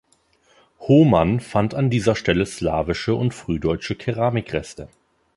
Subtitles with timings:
[0.79, 4.89] Hohmann fand an dieser Stelle slawische und frühdeutsche Keramikreste.